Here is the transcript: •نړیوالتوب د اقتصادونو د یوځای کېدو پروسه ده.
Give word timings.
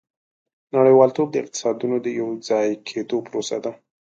•نړیوالتوب 0.75 1.27
د 1.31 1.35
اقتصادونو 1.43 1.97
د 2.01 2.07
یوځای 2.19 2.69
کېدو 2.87 3.17
پروسه 3.27 3.57
ده. 3.63 3.71